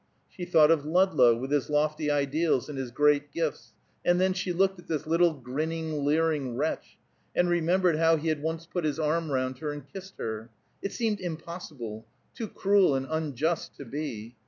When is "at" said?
4.79-4.87